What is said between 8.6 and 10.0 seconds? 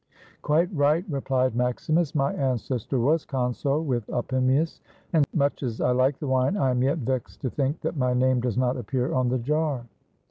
appear on the jar."